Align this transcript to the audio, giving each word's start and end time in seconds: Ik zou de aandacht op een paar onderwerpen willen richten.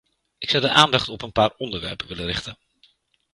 Ik 0.37 0.49
zou 0.49 0.63
de 0.63 0.69
aandacht 0.69 1.09
op 1.09 1.21
een 1.21 1.31
paar 1.31 1.53
onderwerpen 1.57 2.07
willen 2.07 2.25
richten. 2.25 2.57